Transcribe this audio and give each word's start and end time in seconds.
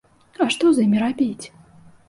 А 0.45 0.47
што 0.55 0.71
з 0.77 0.87
імі 0.87 1.03
рабіць? 1.05 1.45